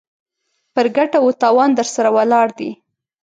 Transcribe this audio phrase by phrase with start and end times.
[0.73, 2.69] پر ګټه و تاوان درسره ولاړ دی.